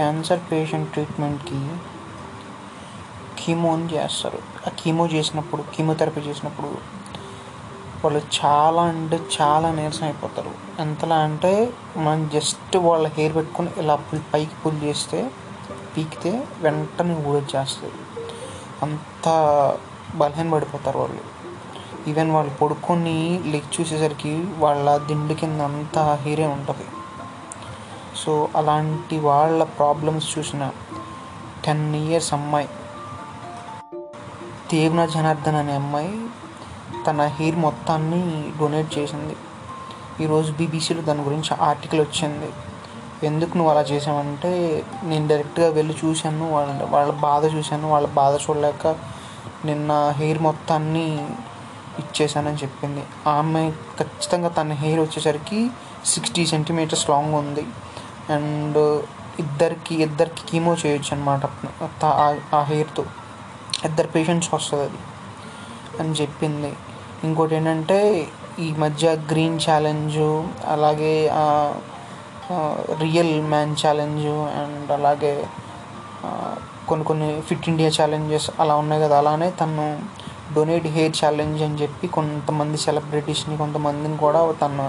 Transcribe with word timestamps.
Cancer 0.00 0.40
patient 0.52 0.92
ట్రీట్మెంట్కి 0.92 1.62
కీమోని 3.38 3.86
చేస్తారు. 3.94 4.38
ఆ 4.66 4.70
కీమో 4.78 5.06
చేసినప్పుడు 5.06 5.62
కీమోథెరపీ 5.62 6.20
చేసినప్పుడు 6.20 6.66
వాళ్ళు 8.04 8.20
చాలా 8.40 8.82
అంటే 8.82 9.20
చాలా 9.40 9.68
నీరసం 9.70 10.04
అయిపోతారు. 10.04 10.52
ఎంతలా 10.78 11.16
అంటే 11.16 11.72
మనం 11.96 12.30
జస్ట్ 12.34 12.76
వాళ్ళ 12.76 13.06
హెయిర్ 13.08 13.34
పెట్టుకొని 13.34 13.68
ఇలా 13.76 13.94
పుల్ 13.96 14.20
పైకి 14.34 14.56
పుల్ 14.66 14.78
చేస్తే 14.82 15.30
పీకితే 15.96 16.32
వెంటనే 16.58 17.14
ఊడొచ్చేస్తుంది. 17.14 18.00
అంత 18.82 19.26
బలహీన 20.14 20.52
పడిపోతారు 20.52 20.98
వాళ్ళు. 20.98 21.22
ఈవెన్ 22.10 22.30
వాళ్ళు 22.30 22.52
పడుకొని 22.62 23.18
లెగ్ 23.46 23.80
చూసేసరికి 23.80 24.34
వాళ్ళ 24.58 24.96
దిండు 24.96 25.34
కింద 25.34 25.60
అంతా 25.60 26.04
హెయిరే 26.14 26.46
ఉంటుంది. 26.46 26.86
సో 28.16 28.48
అలాంటి 28.56 29.18
వాళ్ళ 29.18 29.62
ప్రాబ్లమ్స్ 29.62 30.38
చూసిన 30.38 30.70
టెన్ 31.64 31.96
ఇయర్స్ 31.96 32.34
అమ్మాయి 32.34 32.68
దేవన 34.72 35.06
జనార్దన్ 35.06 35.56
అనే 35.56 35.72
అమ్మాయి 35.72 36.20
తన 37.06 37.22
హెయిర్ 37.22 37.56
మొత్తాన్ని 37.56 38.22
డొనేట్ 38.58 38.98
చేసింది. 38.98 39.36
ఈరోజు 40.22 40.52
బీబీసీలో 40.52 41.02
దాని 41.02 41.22
గురించి 41.22 41.52
ఆర్టికల్ 41.60 42.00
వచ్చింది. 42.00 42.52
ఎందుకు 43.26 43.56
నువ్వు 43.56 43.70
అలా 43.72 43.82
చేసావంటే 43.82 44.84
నేను 45.04 45.28
డైరెక్ట్గా 45.28 45.68
వెళ్ళి 45.68 45.94
చూశాను 46.04 46.52
వాళ్ళ 46.52 46.82
వాళ్ళ 46.90 47.12
బాధ 47.12 47.44
చూశాను 47.54 47.90
వాళ్ళ 47.90 48.08
బాధ 48.08 48.34
చూడలేక 48.34 48.86
నిన్న 49.64 50.12
హెయిర్ 50.16 50.38
మొత్తాన్ని 50.38 51.06
ఇచ్చేసానని 51.98 52.56
చెప్పింది. 52.56 53.02
ఆమె 53.26 53.70
ఖచ్చితంగా 53.70 54.48
తన 54.48 54.72
హెయిర్ 54.72 55.00
వచ్చేసరికి 55.00 55.70
సిక్స్టీ 56.04 56.46
సెంటీమీటర్స్ 56.46 57.10
లాంగ్ 57.10 57.34
ఉంది. 57.34 57.66
అండ్ 58.30 58.78
ఇద్దరికి 59.38 60.02
ఇద్దరికి 60.02 60.42
కీమో 60.48 60.76
చేయొచ్చు 60.86 61.12
అనమాట 61.12 61.40
ఆ 62.54 62.62
హెయిర్తో. 62.62 63.04
ఇద్దరు 63.84 64.06
పేషెంట్స్ 64.06 64.54
వస్తుంది 64.54 64.84
అది. 64.84 64.98
అని 66.00 66.12
చెప్పింది. 66.12 66.72
ఇంకోటి 67.24 67.54
ఏంటంటే 67.54 68.28
ఈ 68.58 68.72
మధ్య 68.78 69.16
గ్రీన్ 69.30 69.60
ఛాలెంజ్ 69.70 70.18
అలాగే 70.66 71.30
రియల్ 73.00 73.42
మ్యాన్ 73.42 73.76
ఛాలెంజ్ 73.86 74.26
అండ్ 74.26 74.90
అలాగే 74.90 75.46
కొన్ని 76.88 77.04
కొన్ని 77.06 77.40
ఫిట్ 77.40 77.68
ఇండియా 77.68 77.90
ఛాలెంజెస్ 78.00 78.50
అలా 78.60 78.74
ఉన్నాయి 78.76 79.02
కదా. 79.02 79.18
అలానే 79.18 79.50
తను 79.50 80.02
డొనేట్ 80.54 80.86
హెయిర్ 80.86 81.16
ఛాలెంజ్ 81.24 81.62
అని 81.62 81.74
చెప్పి 81.74 82.06
కొంతమంది 82.08 82.78
సెలబ్రిటీస్ని 82.78 83.56
కొంతమందిని 83.56 84.16
కూడా 84.16 84.52
తను 84.52 84.82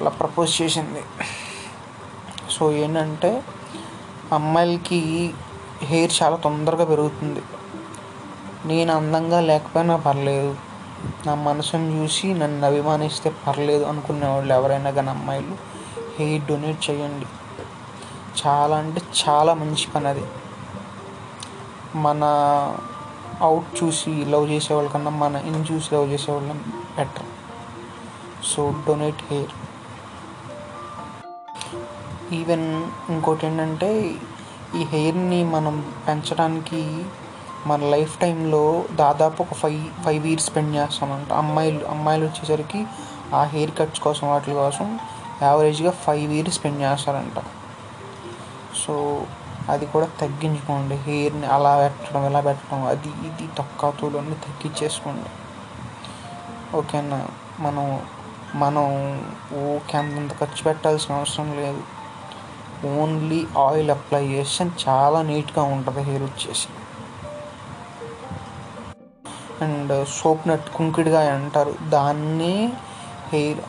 అలా 0.00 0.10
ప్రపోజ్ 0.10 0.62
చేసింది. 0.62 1.02
సో 2.58 2.72
ఏంటంటే 2.72 3.44
అమ్మాయిలకి 4.32 5.34
హెయిర్ 5.82 6.12
చాలా 6.22 6.36
తొందరగా 6.36 6.84
పెరుగుతుంది. 6.84 7.42
నేను 8.64 8.96
అందంగా 8.96 9.40
లేకపోయినా 9.40 9.96
పర్లేదు. 9.96 10.56
నా 11.26 11.34
మనసును 11.34 12.02
చూసి 12.02 12.34
నన్ను 12.34 12.66
అభిమానిస్తే 12.66 13.32
పర్లేదు 13.46 13.84
అనుకునే 13.84 14.26
వాళ్ళు 14.26 14.54
ఎవరైనా 14.54 14.90
కానీ 14.90 15.10
అమ్మాయిలు. 15.10 15.56
హెయిర్ 16.18 16.44
డొనేట్ 16.44 16.90
చేయండి. 16.90 17.26
చాలా 18.46 18.76
అంటే 18.76 19.02
చాలా 19.28 19.54
మంచి 19.54 19.86
పని 19.94 20.08
అది. 20.08 20.24
మన 21.94 22.20
అవుట్ 23.40 23.84
చూసి 23.84 24.24
లవ్ 24.24 24.50
చేసేవాళ్ళకన్నా 24.50 25.10
మన 25.10 25.36
ఇన్ 25.36 25.64
చూసి 25.72 25.94
లవ్ 25.94 26.10
చేసేవాళ్ళం 26.10 26.62
better. 26.96 27.26
So 28.44 28.74
donate 28.88 29.22
hair. 29.30 29.65
Even 32.32 32.84
ఇంకోటి 33.12 33.46
ఏంటంటే 33.46 34.14
ఈ 34.74 34.84
హెయిర్ని 34.84 35.44
మనం 35.44 35.94
పెంచడానికి 36.08 37.04
మన 37.66 37.84
లైఫ్ 37.84 38.18
టైంలో 38.18 38.84
దాదాపు 38.92 39.42
ఒక 39.42 39.54
ఫైవ్ 39.54 40.04
ఫైవ్ 40.04 40.26
ఇయర్స్ 40.26 40.46
స్పెండ్ 40.46 40.76
చేస్తామంట. 40.76 41.32
అమ్మాయిలు 41.32 41.84
అమ్మాయిలు 41.84 42.24
వచ్చేసరికి 42.24 42.86
ఆ 43.34 43.44
హెయిర్ 43.44 43.70
కట్స్ 43.78 44.00
కోసం 44.00 44.28
వాటి 44.28 44.50
కోసం 44.50 44.98
యావరేజ్గా 45.42 45.90
ఫైవ్ 45.90 46.32
ఇయర్స్ 46.32 46.54
స్పెండ్ 46.54 46.82
చేస్తారంట. 46.82 47.42
సో 48.76 49.26
అది 49.68 49.86
కూడా 49.86 50.08
తగ్గించుకోండి. 50.20 50.94
హెయిర్ని 50.94 51.46
అలా 51.46 51.76
పెట్టడం 51.76 52.26
ఇలా 52.26 52.40
పెట్టడం 52.40 52.84
అది 52.84 53.08
ఇది 53.08 53.48
తొక్క 53.56 53.84
అన్నీ 53.84 54.34
తగ్గించేసుకోండి. 54.34 55.30
ఓకేనా 56.76 57.28
మనం 57.60 58.00
మనం 58.54 58.84
ఓకే 59.76 59.98
అంతంత 59.98 60.40
ఖర్చు 60.40 60.62
పెట్టాల్సిన 60.64 61.14
అవసరం 61.14 61.56
లేదు. 61.56 61.95
ఓన్లీ 62.96 63.40
ఆయిల్ 63.66 63.90
అప్లై 63.96 64.24
చేస్తే 64.32 64.64
చాలా 64.84 65.20
నీట్గా 65.30 65.62
ఉంటుంది 65.74 66.02
హెయిర్ 66.08 66.24
వచ్చేసి. 66.28 66.68
అండ్ 69.64 69.92
సోప్ 70.16 70.44
నట్ 70.48 70.68
కుంకిడిగా 70.76 71.20
అంటారు. 71.36 71.72
దాన్ని 71.94 72.54
హెయిర్ 73.32 73.60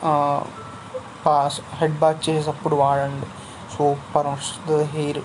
పాస్ 1.24 1.58
హెడ్ 1.78 1.98
బాత్ 2.02 2.20
చేసేటప్పుడు 2.28 2.76
వాడండి. 2.82 3.28
సూపర్ 3.74 4.28
వస్తుంది 4.34 4.84
హెయిర్. 4.96 5.22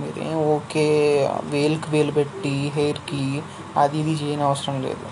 మీరేం 0.00 0.34
ఓకే 0.54 0.86
వేలుకి 1.52 1.90
వేలు 1.94 2.12
పెట్టి 2.18 2.54
హెయిర్కి 2.76 3.22
అది 3.82 3.96
ఇది 4.02 4.14
చేయని 4.22 4.44
అవసరం 4.48 4.76
లేదు. 4.86 5.06